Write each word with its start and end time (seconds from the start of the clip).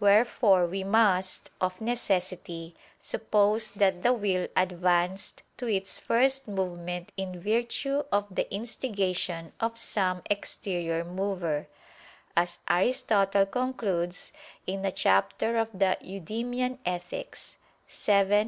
Wherefore 0.00 0.66
we 0.66 0.82
must, 0.82 1.52
of 1.60 1.80
necessity, 1.80 2.74
suppose 2.98 3.70
that 3.70 4.02
the 4.02 4.12
will 4.12 4.48
advanced 4.56 5.44
to 5.56 5.68
its 5.68 6.00
first 6.00 6.48
movement 6.48 7.12
in 7.16 7.38
virtue 7.40 8.02
of 8.10 8.26
the 8.28 8.52
instigation 8.52 9.52
of 9.60 9.78
some 9.78 10.22
exterior 10.28 11.04
mover, 11.04 11.68
as 12.36 12.58
Aristotle 12.68 13.46
concludes 13.46 14.32
in 14.66 14.84
a 14.84 14.90
chapter 14.90 15.56
of 15.56 15.68
the 15.72 15.96
Eudemian 16.02 16.80
Ethics 16.84 17.56
(vii, 17.88 18.24
14). 18.30 18.46